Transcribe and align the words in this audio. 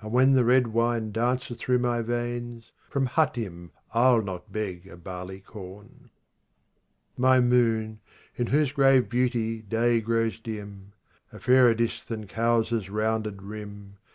And 0.00 0.10
when 0.10 0.32
the 0.32 0.42
red 0.46 0.68
wine 0.68 1.12
dances 1.12 1.58
through 1.58 1.80
my 1.80 2.00
veins 2.00 2.72
From 2.88 3.04
Hatim 3.04 3.54
^ 3.76 3.78
I'll 3.92 4.22
not 4.22 4.50
beg 4.50 4.86
a 4.86 4.96
barley 4.96 5.40
corn. 5.40 6.08
10 7.16 7.18
My 7.18 7.40
moon, 7.40 8.00
in 8.36 8.46
whose 8.46 8.72
grave 8.72 9.10
beauty 9.10 9.58
day 9.60 10.00
grows 10.00 10.38
dim, 10.40 10.92
A 11.30 11.38
fairer 11.38 11.74
disk 11.74 12.06
than 12.06 12.26
Kowsar's 12.26 12.86
^ 12.86 12.90
rounded 12.90 13.42
rim. 13.42 13.98